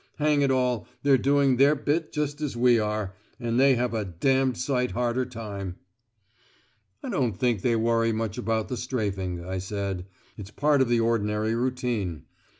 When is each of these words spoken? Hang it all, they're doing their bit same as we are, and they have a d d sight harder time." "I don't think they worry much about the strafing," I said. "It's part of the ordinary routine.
Hang 0.17 0.41
it 0.41 0.49
all, 0.49 0.87
they're 1.03 1.15
doing 1.15 1.57
their 1.57 1.75
bit 1.75 2.09
same 2.15 2.23
as 2.39 2.57
we 2.57 2.79
are, 2.79 3.13
and 3.39 3.59
they 3.59 3.75
have 3.75 3.93
a 3.93 4.03
d 4.03 4.45
d 4.49 4.53
sight 4.55 4.89
harder 4.93 5.25
time." 5.27 5.75
"I 7.03 7.09
don't 7.11 7.37
think 7.37 7.61
they 7.61 7.75
worry 7.75 8.11
much 8.11 8.39
about 8.39 8.67
the 8.67 8.77
strafing," 8.77 9.45
I 9.45 9.59
said. 9.59 10.07
"It's 10.39 10.49
part 10.49 10.81
of 10.81 10.89
the 10.89 10.99
ordinary 10.99 11.53
routine. 11.53 12.23